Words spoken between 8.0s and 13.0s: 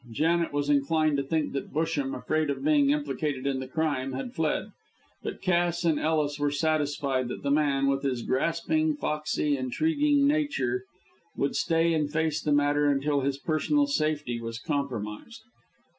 his grasping, foxy, intriguing nature, would stay and face the matter